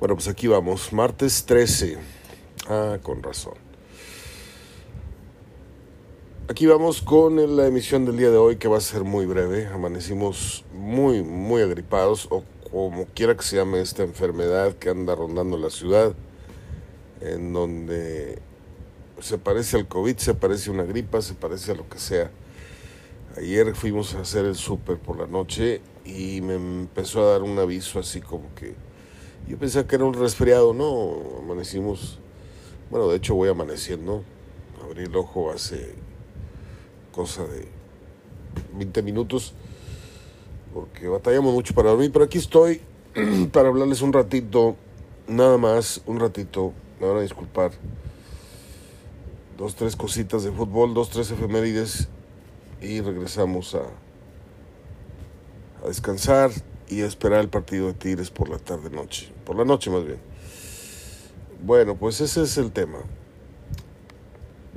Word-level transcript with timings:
Bueno, 0.00 0.14
pues 0.14 0.28
aquí 0.28 0.46
vamos, 0.46 0.94
martes 0.94 1.44
13. 1.44 1.98
Ah, 2.70 2.96
con 3.02 3.22
razón. 3.22 3.52
Aquí 6.48 6.64
vamos 6.64 7.02
con 7.02 7.54
la 7.54 7.66
emisión 7.66 8.06
del 8.06 8.16
día 8.16 8.30
de 8.30 8.38
hoy 8.38 8.56
que 8.56 8.66
va 8.66 8.78
a 8.78 8.80
ser 8.80 9.04
muy 9.04 9.26
breve. 9.26 9.66
Amanecimos 9.66 10.64
muy, 10.72 11.22
muy 11.22 11.60
agripados 11.60 12.28
o 12.30 12.44
como 12.70 13.04
quiera 13.14 13.36
que 13.36 13.42
se 13.42 13.56
llame 13.56 13.82
esta 13.82 14.02
enfermedad 14.02 14.72
que 14.76 14.88
anda 14.88 15.14
rondando 15.14 15.58
la 15.58 15.68
ciudad, 15.68 16.14
en 17.20 17.52
donde 17.52 18.38
se 19.20 19.36
parece 19.36 19.76
al 19.76 19.86
COVID, 19.86 20.16
se 20.16 20.32
parece 20.32 20.70
a 20.70 20.72
una 20.72 20.84
gripa, 20.84 21.20
se 21.20 21.34
parece 21.34 21.72
a 21.72 21.74
lo 21.74 21.86
que 21.90 21.98
sea. 21.98 22.30
Ayer 23.36 23.74
fuimos 23.74 24.14
a 24.14 24.22
hacer 24.22 24.46
el 24.46 24.56
súper 24.56 24.96
por 24.96 25.18
la 25.18 25.26
noche 25.26 25.82
y 26.06 26.40
me 26.40 26.54
empezó 26.54 27.22
a 27.22 27.32
dar 27.32 27.42
un 27.42 27.58
aviso 27.58 27.98
así 27.98 28.22
como 28.22 28.54
que 28.54 28.74
yo 29.48 29.58
pensaba 29.58 29.86
que 29.86 29.96
era 29.96 30.04
un 30.04 30.14
resfriado, 30.14 30.72
no, 30.72 31.40
amanecimos, 31.42 32.18
bueno, 32.90 33.08
de 33.08 33.16
hecho 33.16 33.34
voy 33.34 33.48
amaneciendo, 33.48 34.22
abrí 34.84 35.04
el 35.04 35.16
ojo 35.16 35.50
hace 35.50 35.94
cosa 37.12 37.44
de 37.44 37.68
20 38.74 39.02
minutos, 39.02 39.54
porque 40.72 41.08
batallamos 41.08 41.52
mucho 41.52 41.74
para 41.74 41.90
dormir, 41.90 42.12
pero 42.12 42.24
aquí 42.24 42.38
estoy 42.38 42.80
para 43.52 43.68
hablarles 43.68 44.02
un 44.02 44.12
ratito, 44.12 44.76
nada 45.26 45.58
más, 45.58 46.00
un 46.06 46.20
ratito, 46.20 46.72
me 47.00 47.08
van 47.08 47.18
a 47.18 47.22
disculpar, 47.22 47.72
dos, 49.58 49.74
tres 49.74 49.96
cositas 49.96 50.44
de 50.44 50.52
fútbol, 50.52 50.94
dos, 50.94 51.10
tres 51.10 51.30
efemérides 51.30 52.08
y 52.80 53.00
regresamos 53.00 53.74
a, 53.74 53.82
a 55.84 55.88
descansar 55.88 56.50
y 56.90 57.02
esperar 57.02 57.40
el 57.40 57.48
partido 57.48 57.86
de 57.86 57.94
Tigres 57.94 58.30
por 58.30 58.48
la 58.48 58.58
tarde 58.58 58.90
noche, 58.90 59.32
por 59.46 59.56
la 59.56 59.64
noche 59.64 59.90
más 59.90 60.04
bien. 60.04 60.18
Bueno, 61.62 61.94
pues 61.94 62.20
ese 62.20 62.42
es 62.42 62.58
el 62.58 62.72
tema. 62.72 62.98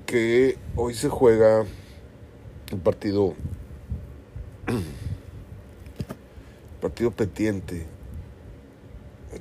Que 0.05 0.59
hoy 0.75 0.93
se 0.93 1.09
juega 1.09 1.65
el 2.71 2.77
partido 2.79 3.33
partido 6.81 7.11
pendiente 7.11 7.87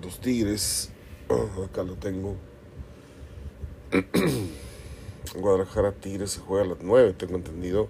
los 0.02 0.20
Tigres 0.20 0.90
ah, 1.28 1.64
acá 1.64 1.82
lo 1.82 1.94
tengo 1.94 2.36
Guadalajara 5.36 5.92
Tigres 5.92 6.32
se 6.32 6.40
juega 6.40 6.64
a 6.64 6.68
las 6.68 6.78
9 6.80 7.14
tengo 7.14 7.36
entendido 7.36 7.88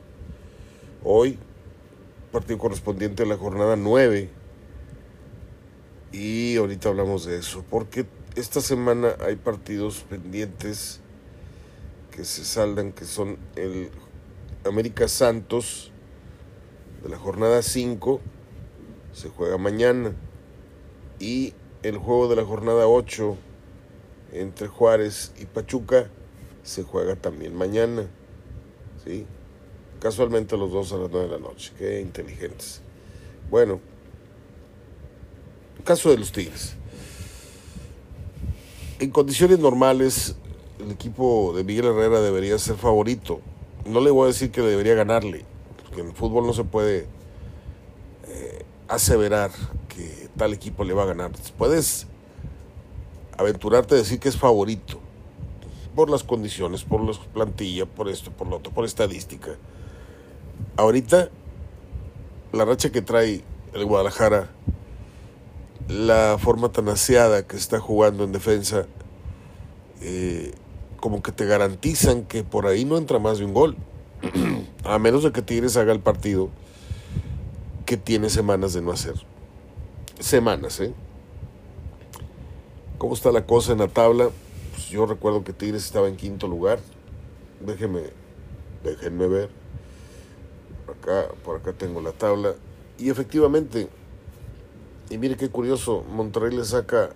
hoy 1.04 1.38
partido 2.32 2.58
correspondiente 2.58 3.22
a 3.22 3.26
la 3.26 3.36
jornada 3.36 3.76
9 3.76 4.41
y 6.12 6.56
ahorita 6.56 6.90
hablamos 6.90 7.24
de 7.24 7.38
eso, 7.38 7.64
porque 7.70 8.06
esta 8.36 8.60
semana 8.60 9.16
hay 9.20 9.36
partidos 9.36 10.04
pendientes 10.08 11.00
que 12.10 12.24
se 12.24 12.44
saldan, 12.44 12.92
que 12.92 13.06
son 13.06 13.38
el 13.56 13.90
América 14.64 15.08
Santos 15.08 15.90
de 17.02 17.08
la 17.08 17.18
jornada 17.18 17.62
5, 17.62 18.20
se 19.12 19.28
juega 19.30 19.56
mañana, 19.58 20.14
y 21.18 21.54
el 21.82 21.96
juego 21.96 22.28
de 22.28 22.36
la 22.36 22.44
jornada 22.44 22.86
8 22.86 23.36
entre 24.32 24.68
Juárez 24.68 25.32
y 25.38 25.46
Pachuca 25.46 26.10
se 26.62 26.82
juega 26.82 27.16
también 27.16 27.54
mañana. 27.54 28.06
¿sí? 29.04 29.26
Casualmente 30.00 30.56
los 30.56 30.72
dos 30.72 30.92
a 30.92 30.96
las 30.96 31.10
9 31.10 31.26
de 31.28 31.32
la 31.32 31.38
noche, 31.38 31.72
qué 31.78 32.00
inteligentes. 32.00 32.82
Bueno, 33.50 33.80
Caso 35.84 36.10
de 36.10 36.18
los 36.18 36.32
Tigres. 36.32 36.74
En 39.00 39.10
condiciones 39.10 39.58
normales, 39.58 40.36
el 40.78 40.92
equipo 40.92 41.52
de 41.56 41.64
Miguel 41.64 41.86
Herrera 41.86 42.20
debería 42.20 42.58
ser 42.58 42.76
favorito. 42.76 43.40
No 43.84 44.00
le 44.00 44.10
voy 44.10 44.24
a 44.24 44.26
decir 44.28 44.52
que 44.52 44.60
debería 44.60 44.94
ganarle, 44.94 45.44
porque 45.82 46.02
en 46.02 46.08
el 46.08 46.12
fútbol 46.14 46.46
no 46.46 46.52
se 46.52 46.62
puede 46.62 47.06
eh, 48.28 48.64
aseverar 48.86 49.50
que 49.88 50.28
tal 50.36 50.52
equipo 50.52 50.84
le 50.84 50.94
va 50.94 51.02
a 51.02 51.06
ganar. 51.06 51.32
Puedes 51.58 52.06
aventurarte 53.36 53.96
a 53.96 53.98
decir 53.98 54.20
que 54.20 54.28
es 54.28 54.36
favorito 54.36 55.00
por 55.96 56.08
las 56.08 56.22
condiciones, 56.22 56.84
por 56.84 57.02
la 57.02 57.12
plantilla, 57.32 57.86
por 57.86 58.08
esto, 58.08 58.30
por 58.30 58.46
lo 58.46 58.56
otro, 58.56 58.72
por 58.72 58.84
estadística. 58.84 59.56
Ahorita, 60.76 61.28
la 62.52 62.64
racha 62.64 62.90
que 62.90 63.02
trae 63.02 63.42
el 63.74 63.84
Guadalajara 63.84 64.50
la 65.92 66.38
forma 66.38 66.70
tan 66.70 66.88
aseada 66.88 67.46
que 67.46 67.56
está 67.56 67.78
jugando 67.78 68.24
en 68.24 68.32
defensa, 68.32 68.86
eh, 70.00 70.52
como 71.00 71.22
que 71.22 71.32
te 71.32 71.44
garantizan 71.44 72.24
que 72.24 72.44
por 72.44 72.66
ahí 72.66 72.84
no 72.84 72.96
entra 72.96 73.18
más 73.18 73.38
de 73.38 73.44
un 73.44 73.54
gol. 73.54 73.76
a 74.84 74.98
menos 74.98 75.22
de 75.22 75.32
que 75.32 75.42
Tigres 75.42 75.76
haga 75.76 75.92
el 75.92 76.00
partido 76.00 76.48
que 77.84 77.96
tiene 77.96 78.30
semanas 78.30 78.72
de 78.72 78.80
no 78.80 78.92
hacer. 78.92 79.14
Semanas, 80.18 80.80
¿eh? 80.80 80.94
¿Cómo 82.98 83.14
está 83.14 83.32
la 83.32 83.44
cosa 83.44 83.72
en 83.72 83.78
la 83.78 83.88
tabla? 83.88 84.30
Pues 84.72 84.88
yo 84.88 85.06
recuerdo 85.06 85.44
que 85.44 85.52
Tigres 85.52 85.84
estaba 85.84 86.08
en 86.08 86.16
quinto 86.16 86.46
lugar. 86.46 86.78
Déjenme, 87.60 88.04
déjenme 88.84 89.26
ver. 89.26 89.50
Acá, 90.88 91.28
por 91.44 91.56
acá 91.56 91.72
tengo 91.72 92.00
la 92.00 92.12
tabla. 92.12 92.54
Y 92.98 93.10
efectivamente, 93.10 93.88
y 95.12 95.18
mire 95.18 95.36
qué 95.36 95.50
curioso, 95.50 96.04
Monterrey 96.08 96.56
le 96.56 96.64
saca 96.64 97.10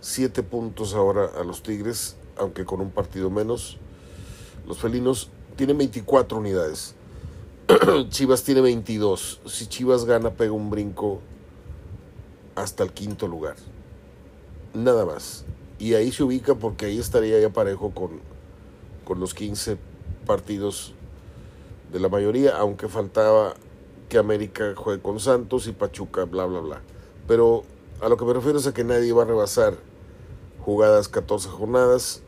siete 0.00 0.42
puntos 0.42 0.94
ahora 0.94 1.28
a 1.38 1.44
los 1.44 1.62
Tigres, 1.62 2.16
aunque 2.38 2.64
con 2.64 2.80
un 2.80 2.90
partido 2.90 3.28
menos. 3.28 3.76
Los 4.66 4.78
felinos 4.78 5.28
tienen 5.56 5.76
24 5.76 6.38
unidades. 6.38 6.94
Chivas 8.08 8.44
tiene 8.44 8.62
22. 8.62 9.42
Si 9.44 9.66
Chivas 9.66 10.06
gana, 10.06 10.30
pega 10.30 10.52
un 10.52 10.70
brinco 10.70 11.20
hasta 12.54 12.82
el 12.82 12.92
quinto 12.92 13.28
lugar. 13.28 13.56
Nada 14.72 15.04
más. 15.04 15.44
Y 15.78 15.92
ahí 15.92 16.12
se 16.12 16.22
ubica 16.22 16.54
porque 16.54 16.86
ahí 16.86 16.98
estaría 16.98 17.38
ya 17.38 17.50
parejo 17.50 17.90
con, 17.90 18.20
con 19.04 19.20
los 19.20 19.34
15 19.34 19.76
partidos 20.24 20.94
de 21.92 22.00
la 22.00 22.08
mayoría, 22.08 22.56
aunque 22.56 22.88
faltaba 22.88 23.52
que 24.08 24.16
América 24.16 24.72
juegue 24.74 25.02
con 25.02 25.20
Santos 25.20 25.66
y 25.66 25.72
Pachuca, 25.72 26.24
bla, 26.24 26.46
bla, 26.46 26.60
bla. 26.60 26.80
Pero 27.26 27.64
a 28.00 28.08
lo 28.08 28.16
que 28.16 28.24
me 28.24 28.32
refiero 28.32 28.58
es 28.58 28.66
a 28.66 28.74
que 28.74 28.84
nadie 28.84 29.12
va 29.12 29.22
a 29.22 29.26
rebasar 29.26 29.76
jugadas 30.64 31.08
14 31.08 31.48
jornadas, 31.48 32.22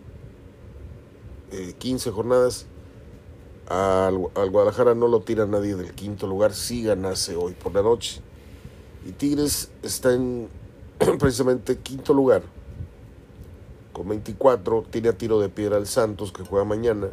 15 1.78 2.08
eh, 2.08 2.12
jornadas. 2.12 2.66
Al, 3.68 4.18
Guadalajara 4.50 4.94
no 4.94 5.08
lo 5.08 5.22
tira 5.22 5.46
nadie 5.46 5.74
del 5.74 5.94
quinto 5.94 6.26
lugar 6.26 6.52
si 6.52 6.84
ganase 6.84 7.34
hoy 7.36 7.54
por 7.54 7.74
la 7.74 7.82
noche. 7.82 8.20
Y 9.06 9.12
Tigres 9.12 9.70
está 9.82 10.12
en 10.14 10.48
precisamente 11.18 11.78
quinto 11.78 12.12
lugar 12.12 12.42
con 13.92 14.08
24. 14.08 14.84
Tiene 14.90 15.08
a 15.08 15.12
tiro 15.18 15.40
de 15.40 15.48
piedra 15.48 15.76
al 15.76 15.86
Santos 15.86 16.30
que 16.30 16.44
juega 16.44 16.64
mañana, 16.64 17.08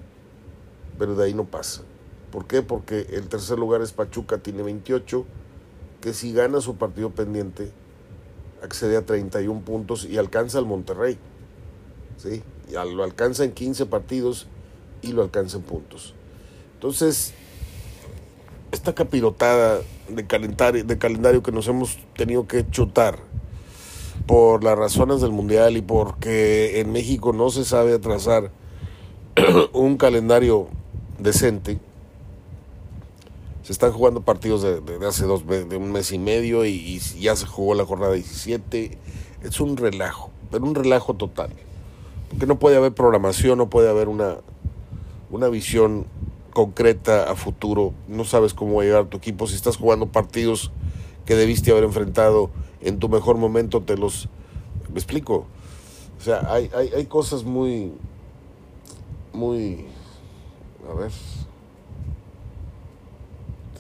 pero 1.00 1.16
de 1.16 1.25
ahí 1.25 1.34
no 1.34 1.46
pasa. 1.46 1.84
¿Por 2.31 2.46
qué? 2.48 2.62
Porque 2.62 3.08
el 3.12 3.28
tercer 3.28 3.58
lugar 3.59 3.81
es 3.81 3.92
Pachuca, 3.92 4.38
tiene 4.38 4.63
28 4.63 5.25
que 6.01 6.13
si 6.13 6.34
gana 6.34 6.62
su 6.62 6.75
partido 6.75 7.12
pendiente, 7.12 7.72
accede 8.62 8.97
a 8.97 9.06
31 9.06 9.62
puntos 9.62 10.06
y 10.06 10.17
alcanza 10.17 10.57
al 10.57 10.66
Monterrey. 10.66 11.17
¿sí? 12.17 12.44
Y 12.69 12.73
lo 12.73 13.03
alcanza 13.03 13.44
en 13.44 13.51
15 13.53 13.85
partidos 13.85 14.47
y 15.01 15.13
lo 15.13 15.22
alcanza 15.22 15.57
en 15.57 15.63
puntos. 15.63 16.13
Entonces, 16.75 17.34
esta 18.72 18.94
capirotada 18.94 19.81
de 20.09 20.28
calendario, 20.28 20.84
de 20.84 20.97
calendario 20.97 21.44
que 21.44 21.51
nos 21.51 21.67
hemos 21.67 21.97
tenido 22.16 22.47
que 22.47 22.69
chutar 22.69 23.19
por 24.25 24.63
las 24.63 24.77
razones 24.77 25.21
del 25.21 25.31
Mundial 25.31 25.77
y 25.77 25.81
porque 25.81 26.80
en 26.80 26.92
México 26.92 27.33
no 27.33 27.50
se 27.50 27.65
sabe 27.65 27.94
atrasar 27.94 28.51
un 29.74 29.98
calendario 29.98 30.68
decente, 31.19 31.80
están 33.71 33.91
jugando 33.91 34.21
partidos 34.21 34.62
de, 34.62 34.81
hace 35.07 35.25
dos 35.25 35.47
de 35.47 35.77
un 35.77 35.91
mes 35.91 36.12
y 36.12 36.19
medio 36.19 36.65
y, 36.65 37.00
ya 37.19 37.35
se 37.35 37.45
jugó 37.45 37.73
la 37.73 37.85
jornada 37.85 38.13
17. 38.13 38.97
Es 39.44 39.59
un 39.59 39.77
relajo, 39.77 40.29
pero 40.51 40.65
un 40.65 40.75
relajo 40.75 41.13
total. 41.13 41.51
Porque 42.29 42.45
no 42.45 42.59
puede 42.59 42.77
haber 42.77 42.94
programación, 42.94 43.57
no 43.57 43.69
puede 43.69 43.89
haber 43.89 44.07
una, 44.07 44.38
una 45.29 45.47
visión 45.47 46.06
concreta 46.53 47.31
a 47.31 47.35
futuro. 47.35 47.94
No 48.07 48.25
sabes 48.25 48.53
cómo 48.53 48.75
va 48.75 48.83
a 48.83 48.85
llegar 48.85 49.06
tu 49.06 49.18
equipo. 49.18 49.47
Si 49.47 49.56
estás 49.56 49.77
jugando 49.77 50.07
partidos 50.07 50.71
que 51.25 51.35
debiste 51.35 51.71
haber 51.71 51.85
enfrentado 51.85 52.50
en 52.81 53.00
tu 53.00 53.09
mejor 53.09 53.38
momento, 53.38 53.81
te 53.81 53.97
los... 53.97 54.27
¿Me 54.89 54.95
explico? 54.95 55.45
O 56.19 56.24
sea, 56.24 56.51
hay, 56.51 56.69
hay 56.74 57.06
cosas 57.06 57.44
muy... 57.44 57.94
Muy... 59.33 59.85
A 60.89 60.94
ver 60.94 61.12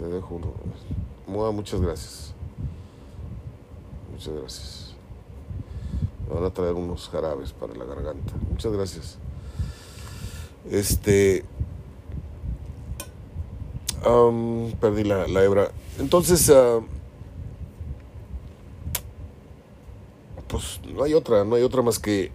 te 0.01 0.07
dejo 0.07 0.35
uno. 1.27 1.51
muchas 1.51 1.79
gracias. 1.79 2.33
Muchas 4.11 4.33
gracias. 4.33 4.95
Me 6.27 6.35
van 6.35 6.45
a 6.45 6.49
traer 6.49 6.73
unos 6.73 7.07
jarabes 7.09 7.51
para 7.53 7.75
la 7.75 7.85
garganta. 7.85 8.33
Muchas 8.49 8.71
gracias. 8.71 9.17
Este. 10.71 11.45
perdí 14.79 15.03
la, 15.03 15.27
la, 15.27 15.43
hebra. 15.43 15.71
Entonces. 15.99 16.49
Ah, 16.49 16.79
pues 20.47 20.81
no 20.93 21.03
hay 21.03 21.13
otra, 21.13 21.43
no 21.43 21.55
hay 21.55 21.63
otra 21.63 21.83
más 21.83 21.99
que. 21.99 22.31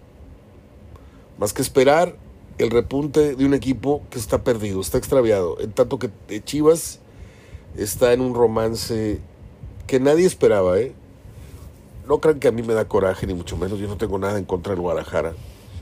Más 1.37 1.53
que 1.53 1.61
esperar 1.61 2.15
el 2.57 2.71
repunte 2.71 3.35
de 3.35 3.45
un 3.45 3.53
equipo 3.53 4.01
que 4.09 4.17
está 4.17 4.43
perdido, 4.43 4.79
está 4.79 4.97
extraviado. 4.97 5.59
En 5.59 5.71
tanto 5.73 5.99
que 5.99 6.09
Chivas 6.43 7.01
está 7.75 8.13
en 8.13 8.21
un 8.21 8.33
romance 8.33 9.19
que 9.87 9.99
nadie 9.99 10.25
esperaba, 10.25 10.79
¿eh? 10.79 10.93
No 12.07 12.19
crean 12.19 12.39
que 12.39 12.47
a 12.47 12.51
mí 12.51 12.61
me 12.61 12.73
da 12.73 12.87
coraje, 12.87 13.27
ni 13.27 13.33
mucho 13.33 13.57
menos. 13.57 13.79
Yo 13.79 13.87
no 13.87 13.97
tengo 13.97 14.17
nada 14.17 14.37
en 14.37 14.45
contra 14.45 14.73
del 14.73 14.81
Guadalajara, 14.81 15.33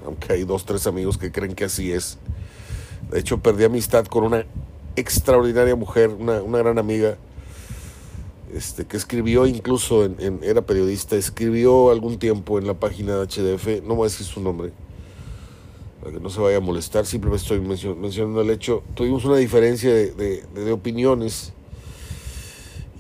aunque 0.06 0.34
hay 0.34 0.44
dos, 0.44 0.66
tres 0.66 0.88
amigos 0.88 1.18
que 1.18 1.32
creen 1.32 1.54
que 1.54 1.66
así 1.66 1.92
es. 1.92 2.18
De 3.12 3.20
hecho, 3.20 3.40
perdí 3.40 3.64
amistad 3.64 4.06
con 4.06 4.24
una 4.24 4.46
extraordinaria 4.96 5.76
mujer, 5.76 6.10
una, 6.10 6.40
gran 6.60 6.80
amiga, 6.80 7.18
este, 8.54 8.86
que 8.86 8.98
escribió 8.98 9.46
incluso, 9.46 10.06
en, 10.06 10.40
era 10.42 10.62
periodista, 10.62 11.16
escribió 11.16 11.92
algún 11.92 12.18
tiempo 12.18 12.58
en 12.58 12.66
la 12.66 12.74
página 12.74 13.16
de 13.16 13.26
HDF, 13.26 13.84
no 13.84 13.96
voy 13.96 14.08
a 14.08 14.10
decir 14.10 14.26
su 14.26 14.42
nombre, 14.42 14.72
para 16.02 16.14
que 16.14 16.20
no 16.20 16.30
se 16.30 16.40
vaya 16.40 16.58
a 16.58 16.62
molestar, 16.62 17.06
simplemente 17.06 17.44
estoy 17.44 17.60
mencionando 17.60 18.42
el 18.42 18.50
hecho. 18.50 18.84
Tuvimos 18.96 19.26
una 19.26 19.38
diferencia 19.38 19.94
de, 19.94 20.44
de 20.44 20.72
opiniones 20.72 21.54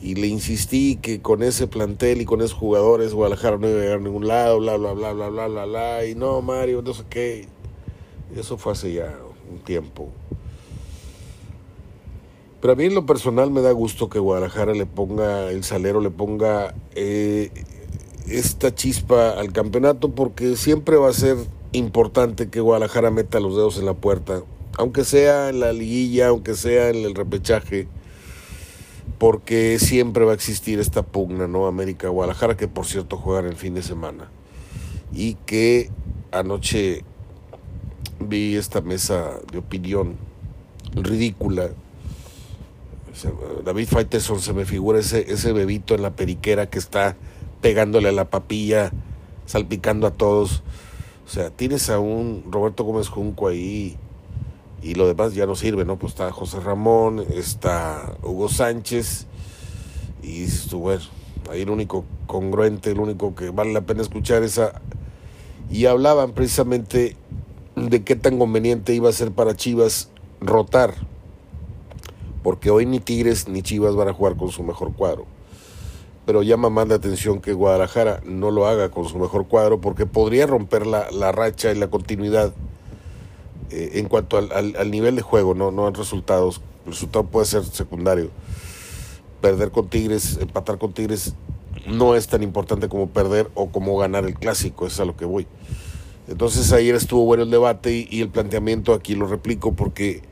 y 0.02 0.16
le 0.16 0.28
insistí 0.28 0.98
que 0.98 1.22
con 1.22 1.44
ese 1.44 1.68
plantel 1.68 2.22
y 2.22 2.26
con 2.26 2.42
esos 2.42 2.54
jugadores 2.54 3.14
Guadalajara 3.14 3.58
no 3.58 3.70
iba 3.70 3.80
a 3.80 3.82
llegar 3.82 4.00
a 4.00 4.02
ningún 4.02 4.28
lado, 4.28 4.60
bla, 4.60 4.78
bla, 4.78 4.94
bla, 4.94 5.14
bla, 5.14 5.30
bla, 5.30 5.48
bla, 5.48 5.66
bla, 5.66 6.06
y 6.06 6.16
no, 6.16 6.42
Mario, 6.42 6.82
no 6.82 6.94
sé 6.94 7.04
qué. 7.10 7.48
Eso 8.36 8.58
fue 8.58 8.74
hace 8.74 8.94
ya 8.94 9.18
un 9.52 9.60
tiempo. 9.60 10.10
Pero 12.62 12.74
a 12.74 12.76
mí 12.76 12.86
en 12.86 12.96
lo 12.96 13.06
personal 13.06 13.52
me 13.52 13.62
da 13.62 13.72
gusto 13.72 14.10
que 14.10 14.20
Guadalajara 14.20 14.74
le 14.74 14.86
ponga, 14.86 15.52
el 15.52 15.64
salero 15.64 16.02
le 16.02 16.10
ponga 16.10 16.74
eh, 16.96 17.52
esta 18.28 18.74
chispa 18.74 19.32
al 19.32 19.54
campeonato 19.54 20.10
porque 20.10 20.56
siempre 20.56 20.98
va 20.98 21.10
a 21.10 21.14
ser 21.14 21.38
importante 21.74 22.50
que 22.50 22.62
Guadalajara 22.62 23.12
meta 23.12 23.40
los 23.40 23.56
dedos 23.56 23.78
en 23.78 23.86
la 23.86 23.94
puerta, 23.94 24.42
aunque 24.78 25.04
sea 25.04 25.50
en 25.50 25.60
la 25.60 25.74
liguilla, 25.74 26.30
aunque 26.30 26.56
sea 26.56 26.90
en 26.90 26.98
el 26.98 27.14
repechaje 27.14 27.88
porque 29.18 29.80
siempre 29.80 30.26
va 30.26 30.32
a 30.32 30.36
existir 30.36 30.80
esta 30.80 31.04
pugna, 31.04 31.48
¿no? 31.48 31.68
América-Guadalajara, 31.68 32.58
que 32.58 32.68
por 32.68 32.86
cierto 32.86 33.18
juegan 33.18 33.46
el 33.46 33.56
fin 33.56 33.74
de 33.74 33.82
semana. 33.82 34.30
Y 35.14 35.36
que 35.46 35.90
anoche 36.32 37.04
vi 38.20 38.56
esta 38.56 38.82
mesa 38.82 39.40
de 39.52 39.60
opinión 39.60 40.18
ridícula. 40.94 41.70
David 43.64 43.88
Faiteson 43.88 44.42
se 44.42 44.54
me 44.54 44.66
figura 44.66 45.00
ese, 45.00 45.32
ese 45.32 45.54
bebito 45.54 45.96
en 45.96 46.02
la 46.02 46.16
periquera 46.16 46.70
que 46.70 46.80
está 46.80 47.16
pegándole 47.62 48.10
a 48.10 48.12
la 48.12 48.30
papilla, 48.30 48.92
salpicando 49.46 50.08
a 50.08 50.12
todos. 50.12 50.64
O 51.26 51.30
sea, 51.30 51.50
tienes 51.50 51.90
a 51.90 52.00
un 52.00 52.44
Roberto 52.52 52.84
Gómez 52.84 53.08
Junco 53.08 53.48
ahí 53.48 53.98
y 54.86 54.94
lo 54.94 55.08
demás 55.08 55.34
ya 55.34 55.48
no 55.48 55.56
sirve, 55.56 55.84
¿no? 55.84 55.98
Pues 55.98 56.14
está 56.14 56.32
José 56.32 56.60
Ramón, 56.60 57.26
está 57.34 58.16
Hugo 58.22 58.50
Sánchez 58.50 59.26
y 60.22 60.46
bueno, 60.76 61.02
ahí 61.50 61.64
el 61.64 61.72
único 61.72 62.06
congruente, 62.28 62.92
el 62.92 63.00
único 63.00 63.34
que 63.34 63.50
vale 63.50 63.74
la 63.74 63.82
pena 63.82 64.04
escuchar 64.04 64.44
esa... 64.44 64.82
Y 65.72 65.88
hablaban 65.88 66.34
precisamente 66.34 67.18
de 67.76 68.04
qué 68.04 68.16
tan 68.16 68.38
conveniente 68.38 68.94
iba 68.94 69.10
a 69.10 69.14
ser 69.14 69.32
para 69.32 69.56
Chivas 69.56 70.12
rotar, 70.40 70.94
porque 72.44 72.70
hoy 72.70 72.86
ni 72.86 73.00
Tigres 73.00 73.48
ni 73.48 73.64
Chivas 73.64 73.96
van 73.96 74.10
a 74.10 74.14
jugar 74.14 74.38
con 74.38 74.52
su 74.52 74.62
mejor 74.62 74.94
cuadro. 74.94 75.26
Pero 76.28 76.44
llama 76.44 76.70
más 76.70 76.88
la 76.88 76.96
atención 76.96 77.42
que 77.42 77.54
Guadalajara 77.54 78.22
no 78.24 78.52
lo 78.52 78.68
haga 78.68 78.92
con 78.92 79.10
su 79.10 79.18
mejor 79.18 79.48
cuadro, 79.48 79.82
porque 79.82 80.06
podría 80.06 80.46
romper 80.46 80.86
la, 80.86 81.10
la 81.10 81.32
racha 81.32 81.72
y 81.72 81.76
la 81.76 81.88
continuidad 81.88 82.54
eh, 83.72 83.92
en 83.96 84.08
cuanto 84.08 84.38
al, 84.38 84.92
nivel 84.92 85.16
de 85.16 85.22
juego, 85.22 85.54
no, 85.54 85.72
no 85.72 85.90
resultados. 85.92 86.62
El 86.86 86.92
resultado 86.92 87.26
puede 87.26 87.46
ser 87.46 87.64
secundario. 87.64 88.30
Perder 89.42 89.72
con 89.72 89.90
Tigres, 89.90 90.38
empatar 90.40 90.78
con 90.78 90.94
Tigres, 90.94 91.36
no 91.88 92.16
es 92.16 92.28
tan 92.28 92.44
importante 92.44 92.90
como 92.90 93.10
perder 93.10 93.50
o 93.56 93.70
como 93.70 93.98
ganar 93.98 94.26
el 94.26 94.36
clásico, 94.36 94.88
es 94.88 95.00
a 95.00 95.06
lo 95.06 95.16
que 95.16 95.26
voy. 95.26 95.48
Entonces 96.28 96.72
ayer 96.74 96.96
estuvo 96.96 97.24
bueno 97.26 97.44
el 97.44 97.52
debate 97.52 98.08
y, 98.10 98.22
el 98.22 98.30
planteamiento 98.30 98.94
aquí 98.94 99.14
lo 99.16 99.28
replico 99.28 99.74
porque 99.74 100.24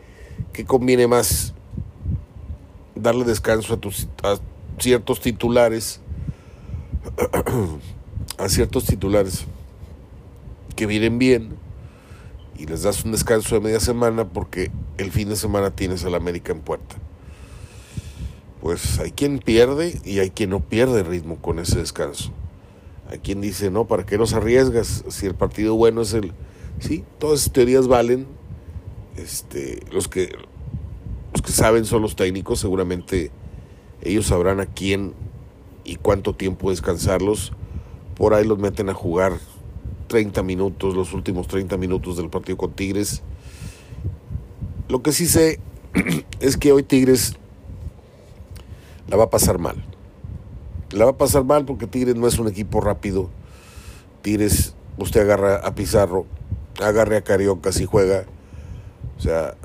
¿qué 0.51 0.65
conviene 0.65 1.07
más? 1.07 1.53
Darle 2.95 3.25
descanso 3.25 3.75
a, 3.75 3.77
tus, 3.77 4.07
a 4.23 4.37
ciertos 4.79 5.19
titulares, 5.19 6.01
a 8.37 8.49
ciertos 8.49 8.85
titulares 8.85 9.45
que 10.75 10.87
vienen 10.87 11.19
bien 11.19 11.62
y 12.57 12.65
les 12.65 12.83
das 12.83 13.03
un 13.03 13.11
descanso 13.11 13.55
de 13.55 13.61
media 13.61 13.79
semana 13.79 14.29
porque 14.29 14.71
el 14.97 15.11
fin 15.11 15.29
de 15.29 15.35
semana 15.35 15.71
tienes 15.71 16.05
al 16.05 16.15
América 16.15 16.51
en 16.51 16.61
puerta. 16.61 16.95
Pues 18.61 18.99
hay 18.99 19.11
quien 19.11 19.39
pierde 19.39 19.99
y 20.05 20.19
hay 20.19 20.29
quien 20.29 20.51
no 20.51 20.61
pierde 20.61 21.03
ritmo 21.03 21.37
con 21.37 21.59
ese 21.59 21.79
descanso. 21.79 22.31
Hay 23.09 23.19
quien 23.19 23.41
dice, 23.41 23.69
no, 23.69 23.85
¿para 23.85 24.05
qué 24.05 24.17
los 24.17 24.33
arriesgas? 24.33 25.03
Si 25.09 25.25
el 25.25 25.35
partido 25.35 25.75
bueno 25.75 26.01
es 26.01 26.13
el... 26.13 26.31
Sí, 26.79 27.03
todas 27.19 27.41
esas 27.41 27.53
teorías 27.53 27.87
valen. 27.87 28.25
Este, 29.17 29.83
los, 29.91 30.07
que, 30.07 30.35
los 31.33 31.41
que 31.41 31.51
saben 31.51 31.85
son 31.85 32.01
los 32.01 32.15
técnicos, 32.15 32.59
seguramente 32.59 33.31
ellos 34.01 34.27
sabrán 34.27 34.59
a 34.59 34.65
quién 34.65 35.13
y 35.83 35.97
cuánto 35.97 36.33
tiempo 36.33 36.69
descansarlos. 36.69 37.51
Por 38.15 38.33
ahí 38.33 38.45
los 38.45 38.59
meten 38.59 38.89
a 38.89 38.93
jugar 38.93 39.33
30 40.13 40.43
minutos, 40.43 40.93
los 40.93 41.11
últimos 41.15 41.47
30 41.47 41.75
minutos 41.77 42.17
del 42.17 42.29
partido 42.29 42.55
con 42.55 42.73
Tigres. 42.73 43.23
Lo 44.87 45.01
que 45.01 45.11
sí 45.11 45.25
sé 45.25 45.59
es 46.39 46.55
que 46.55 46.71
hoy 46.71 46.83
Tigres 46.83 47.33
la 49.07 49.17
va 49.17 49.23
a 49.23 49.29
pasar 49.31 49.57
mal. 49.57 49.83
La 50.91 51.05
va 51.05 51.11
a 51.11 51.17
pasar 51.17 51.45
mal 51.45 51.65
porque 51.65 51.87
Tigres 51.87 52.15
no 52.15 52.27
es 52.27 52.37
un 52.37 52.47
equipo 52.47 52.79
rápido. 52.79 53.31
Tigres, 54.21 54.75
usted 54.99 55.21
agarra 55.21 55.55
a 55.55 55.73
Pizarro, 55.73 56.27
agarre 56.79 57.17
a 57.17 57.23
Carioca 57.23 57.71
si 57.71 57.85
juega. 57.85 58.25
O 59.17 59.19
sea, 59.19 59.55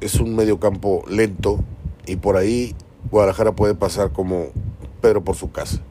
es 0.00 0.20
un 0.20 0.36
mediocampo 0.36 1.02
lento 1.08 1.58
y 2.06 2.14
por 2.14 2.36
ahí 2.36 2.76
Guadalajara 3.10 3.56
puede 3.56 3.74
pasar 3.74 4.12
como 4.12 4.50
Pedro 5.00 5.24
por 5.24 5.34
su 5.34 5.50
casa. 5.50 5.82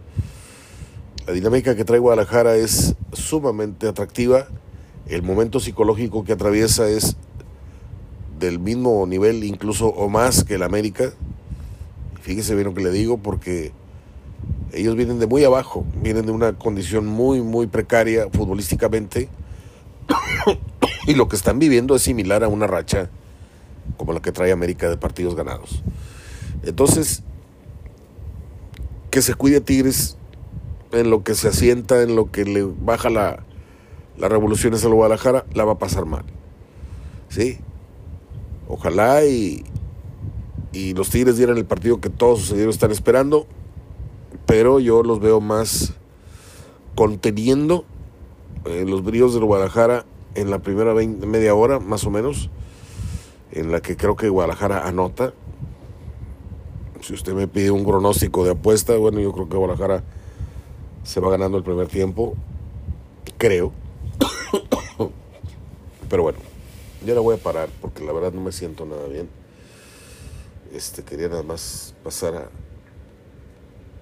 La 1.26 1.34
dinámica 1.34 1.76
que 1.76 1.84
trae 1.86 1.98
Guadalajara 1.98 2.56
es 2.56 2.94
sumamente 3.12 3.88
atractiva. 3.88 4.48
El 5.08 5.24
momento 5.24 5.60
psicológico 5.60 6.24
que 6.24 6.34
atraviesa 6.34 6.88
es 6.88 7.16
del 8.40 8.60
mismo 8.60 9.08
nivel, 9.08 9.44
incluso 9.44 9.88
o 9.88 10.08
más 10.08 10.44
que 10.44 10.54
el 10.54 10.62
América. 10.62 11.14
Fíjese 12.22 12.54
bien 12.54 12.68
lo 12.68 12.76
que 12.76 12.84
le 12.84 12.92
digo, 12.92 13.18
porque 13.18 13.72
ellos 14.72 14.96
vienen 14.96 15.18
de 15.18 15.26
muy 15.26 15.44
abajo, 15.44 15.84
vienen 16.00 16.28
de 16.28 16.32
una 16.32 16.54
condición 16.54 17.08
muy, 17.08 17.42
muy 17.42 17.66
precaria 17.66 18.28
futbolísticamente. 18.32 19.28
y 21.08 21.16
lo 21.16 21.28
que 21.28 21.38
están 21.38 21.58
viviendo 21.58 21.96
es 21.96 22.04
similar 22.04 22.44
a 22.44 22.50
una 22.50 22.68
racha 22.68 23.10
como 23.98 24.14
la 24.14 24.22
que 24.22 24.32
trae 24.32 24.52
América 24.52 24.90
de 24.90 24.98
partidos 24.98 25.34
ganados. 25.34 25.82
Entonces, 26.62 27.24
que 29.10 29.24
se 29.24 29.34
cuide 29.34 29.60
Tigres 29.60 30.18
en 30.96 31.10
lo 31.10 31.24
que 31.24 31.36
se 31.36 31.48
asienta, 31.48 32.02
en 32.02 32.16
lo 32.16 32.32
que 32.32 32.46
le 32.46 32.64
baja 32.64 33.10
la, 33.10 33.44
la 34.18 34.30
revolución 34.30 34.74
a 34.74 34.88
Guadalajara, 34.88 35.46
la 35.54 35.66
va 35.66 35.74
a 35.74 35.80
pasar 35.80 36.06
mal. 36.06 36.26
¿Sí? 37.30 37.60
Ojalá 38.68 39.26
y, 39.26 39.64
y 40.72 40.94
los 40.94 41.10
Tigres 41.10 41.38
dieran 41.38 41.58
el 41.58 41.66
partido 41.66 42.02
que 42.02 42.10
todos 42.10 42.42
sus 42.42 42.58
están 42.58 42.92
esperando, 42.92 43.46
pero 44.46 44.80
yo 44.80 45.04
los 45.04 45.20
veo 45.20 45.40
más 45.42 45.94
conteniendo 46.96 47.86
eh, 48.66 48.86
los 48.88 49.04
bríos 49.04 49.34
del 49.34 49.46
Guadalajara 49.46 50.06
en 50.34 50.50
la 50.50 50.60
primera 50.60 50.94
media 50.94 51.54
hora, 51.56 51.80
más 51.80 52.06
o 52.06 52.10
menos, 52.10 52.50
en 53.52 53.72
la 53.72 53.82
que 53.82 53.96
creo 53.96 54.16
que 54.16 54.30
Guadalajara 54.30 54.88
anota. 54.88 55.34
Si 57.02 57.14
usted 57.14 57.34
me 57.34 57.48
pide 57.48 57.72
un 57.72 57.86
pronóstico 57.86 58.44
de 58.44 58.52
apuesta, 58.52 58.98
bueno, 58.98 59.20
yo 59.20 59.32
creo 59.32 59.48
que 59.48 59.58
Guadalajara 59.58 60.04
se 61.06 61.20
va 61.20 61.30
ganando 61.30 61.58
el 61.58 61.64
primer 61.64 61.88
tiempo, 61.88 62.36
creo. 63.38 63.72
Pero 66.10 66.24
bueno, 66.24 66.40
ya 67.06 67.14
la 67.14 67.22
voy 67.22 67.36
a 67.36 67.38
parar 67.38 67.70
porque 67.80 68.04
la 68.04 68.12
verdad 68.12 68.34
no 68.34 68.42
me 68.42 68.52
siento 68.52 68.86
nada 68.86 69.08
bien. 69.08 69.30
Este 70.74 71.04
quería 71.04 71.30
nada 71.30 71.44
más 71.44 71.94
pasar 72.04 72.50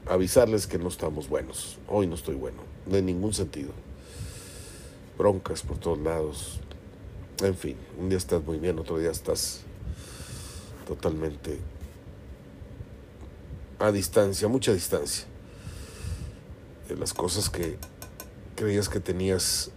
a 0.07 0.13
avisarles 0.13 0.65
que 0.65 0.79
no 0.79 0.88
estamos 0.88 1.27
buenos. 1.27 1.77
Hoy 1.88 2.07
no 2.07 2.15
estoy 2.15 2.36
bueno, 2.36 2.60
de 2.86 3.01
ningún 3.01 3.33
sentido. 3.33 3.72
broncas 5.17 5.62
por 5.62 5.77
todos 5.77 6.00
lados. 6.00 6.60
En 7.41 7.55
fin, 7.55 7.75
un 8.00 8.10
día 8.10 8.17
estás 8.17 8.43
muy 8.43 8.57
bien, 8.57 8.79
otro 8.79 8.98
día 8.98 9.12
estás 9.12 9.62
totalmente 10.88 11.60
a 13.79 13.91
distancia, 13.91 14.48
mucha 14.48 14.74
distancia 14.74 15.32
de 16.87 16.95
las 16.97 17.13
cosas 17.13 17.49
que 17.49 17.77
creías 18.55 18.89
que 18.89 18.99
tenías, 18.99 19.71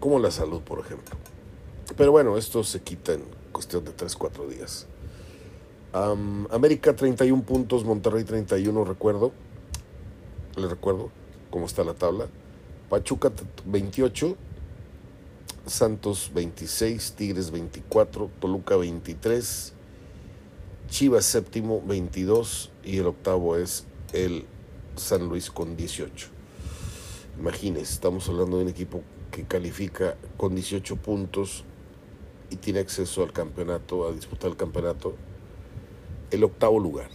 como 0.00 0.18
la 0.18 0.30
salud, 0.30 0.60
por 0.62 0.80
ejemplo. 0.80 1.16
Pero 1.96 2.12
bueno, 2.12 2.36
esto 2.36 2.64
se 2.64 2.82
quita 2.82 3.14
en 3.14 3.22
cuestión 3.52 3.84
de 3.84 3.92
3, 3.92 4.16
4 4.16 4.48
días. 4.48 4.86
América 6.50 6.94
31 6.94 7.42
puntos, 7.44 7.84
Monterrey 7.84 8.24
31, 8.24 8.84
recuerdo. 8.84 9.32
Les 10.56 10.68
recuerdo 10.68 11.10
cómo 11.50 11.66
está 11.66 11.84
la 11.84 11.94
tabla. 11.94 12.26
Pachuca 12.90 13.32
28, 13.64 14.36
Santos 15.66 16.30
26, 16.34 17.12
Tigres 17.12 17.50
24, 17.50 18.30
Toluca 18.40 18.76
23, 18.76 19.72
Chivas 20.88 21.24
séptimo 21.24 21.82
22 21.84 22.70
y 22.84 22.98
el 22.98 23.06
octavo 23.06 23.56
es 23.56 23.84
el 24.12 24.46
San 24.96 25.28
Luis 25.28 25.50
con 25.50 25.76
18. 25.76 26.28
Imagínense, 27.38 27.92
estamos 27.92 28.28
hablando 28.28 28.56
de 28.56 28.64
un 28.64 28.70
equipo 28.70 29.02
que 29.30 29.44
califica 29.44 30.16
con 30.36 30.54
18 30.54 30.96
puntos 30.96 31.64
y 32.50 32.56
tiene 32.56 32.80
acceso 32.80 33.22
al 33.22 33.32
campeonato, 33.32 34.08
a 34.08 34.12
disputar 34.12 34.50
el 34.50 34.56
campeonato, 34.56 35.14
el 36.30 36.44
octavo 36.44 36.78
lugar. 36.80 37.10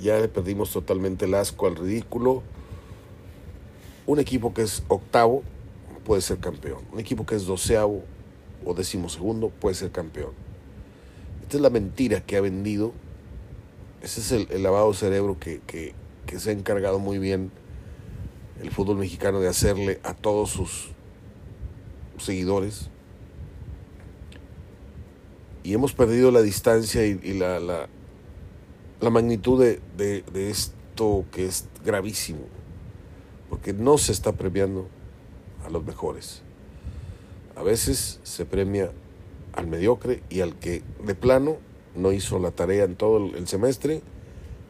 Ya 0.00 0.18
le 0.18 0.28
perdimos 0.28 0.70
totalmente 0.70 1.26
el 1.26 1.34
asco 1.34 1.66
al 1.66 1.76
ridículo. 1.76 2.42
Un 4.06 4.20
equipo 4.20 4.54
que 4.54 4.62
es 4.62 4.82
octavo 4.88 5.42
puede 6.04 6.22
ser 6.22 6.38
campeón. 6.38 6.84
Un 6.92 7.00
equipo 7.00 7.26
que 7.26 7.34
es 7.34 7.46
doceavo 7.46 8.02
o 8.64 8.74
decimosegundo 8.74 9.50
puede 9.50 9.74
ser 9.74 9.90
campeón. 9.90 10.32
Esta 11.42 11.56
es 11.56 11.62
la 11.62 11.70
mentira 11.70 12.24
que 12.24 12.36
ha 12.36 12.40
vendido. 12.40 12.92
Ese 14.00 14.20
es 14.20 14.32
el, 14.50 14.62
lavado 14.62 14.92
de 14.92 14.96
cerebro 14.96 15.38
que, 15.38 15.60
que 15.66 15.94
se 16.38 16.50
ha 16.50 16.52
encargado 16.52 16.98
muy 16.98 17.18
bien 17.18 17.50
el 18.60 18.70
fútbol 18.70 18.98
mexicano 18.98 19.40
de 19.40 19.48
hacerle 19.48 20.00
a 20.02 20.14
todos 20.14 20.50
sus 20.50 20.90
seguidores. 22.18 22.90
Y 25.62 25.74
hemos 25.74 25.92
perdido 25.92 26.30
la 26.30 26.42
distancia 26.42 27.06
y, 27.06 27.34
la, 27.34 27.60
la, 27.60 27.88
magnitud 29.10 29.62
de, 29.62 29.80
de 29.96 30.50
esto 30.50 31.24
que 31.32 31.46
es 31.46 31.66
gravísimo. 31.84 32.40
Porque 33.48 33.72
no 33.72 33.98
se 33.98 34.12
está 34.12 34.32
premiando 34.32 34.88
a 35.64 35.70
los 35.70 35.84
mejores. 35.84 36.42
A 37.56 37.62
veces 37.62 38.20
se 38.22 38.44
premia 38.44 38.92
al 39.52 39.66
mediocre 39.66 40.22
y 40.30 40.40
al 40.40 40.54
que 40.54 40.82
de 41.04 41.14
plano 41.14 41.56
no 41.96 42.12
hizo 42.12 42.38
la 42.38 42.50
tarea 42.50 42.84
en 42.84 42.94
todo 42.94 43.34
el 43.34 43.48
semestre 43.48 44.02